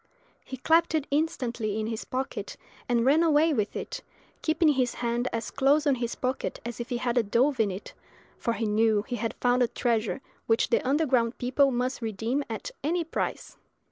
He 0.43 0.57
clapped 0.57 0.95
it 0.95 1.05
instantly 1.11 1.79
in 1.79 1.85
his 1.85 2.05
pocket, 2.05 2.57
and 2.89 3.05
ran 3.05 3.21
away 3.21 3.53
with 3.53 3.75
it, 3.75 4.01
keeping 4.41 4.69
his 4.69 4.95
hand 4.95 5.27
as 5.31 5.51
close 5.51 5.85
on 5.85 5.93
his 5.93 6.15
pocket 6.15 6.59
as 6.65 6.79
if 6.79 6.89
he 6.89 6.97
had 6.97 7.19
a 7.19 7.21
dove 7.21 7.59
in 7.59 7.69
it, 7.69 7.93
for 8.39 8.53
he 8.53 8.65
knew 8.65 9.03
he 9.03 9.17
had 9.17 9.35
found 9.35 9.61
a 9.61 9.67
treasure 9.67 10.19
which 10.47 10.69
the 10.69 10.81
underground 10.83 11.37
people 11.37 11.69
must 11.69 12.01
redeem 12.01 12.43
at 12.49 12.71
any 12.83 13.03
price. 13.03 13.57